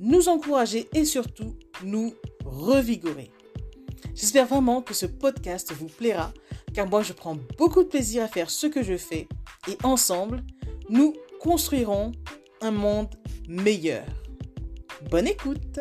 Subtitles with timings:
[0.00, 3.30] nous encourager et surtout nous revigorer.
[4.14, 6.32] J'espère vraiment que ce podcast vous plaira
[6.74, 9.28] car moi je prends beaucoup de plaisir à faire ce que je fais
[9.68, 10.42] et ensemble,
[10.88, 12.12] nous construirons
[12.60, 13.14] un monde
[13.48, 14.04] meilleur.
[15.10, 15.80] Bonne écoute